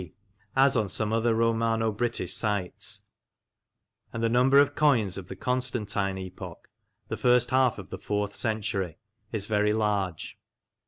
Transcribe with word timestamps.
D., 0.01 0.15
as 0.55 0.75
on 0.75 0.89
some 0.89 1.13
other 1.13 1.35
Romano 1.35 1.91
British 1.91 2.35
sites, 2.35 3.03
and 4.11 4.23
the 4.23 4.29
number 4.29 4.57
of 4.57 4.73
coins 4.73 5.15
of 5.15 5.27
the 5.27 5.35
Constantine 5.35 6.17
epoch 6.17 6.67
(the 7.09 7.17
first 7.17 7.51
half 7.51 7.77
of 7.77 7.91
the 7.91 7.99
fourth 7.99 8.35
century) 8.35 8.97
is 9.31 9.45
very 9.45 9.73
large. 9.73 10.39